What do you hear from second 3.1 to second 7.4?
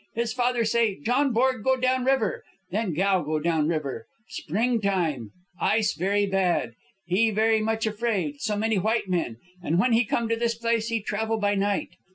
go down river. Spring time, ice very bad. He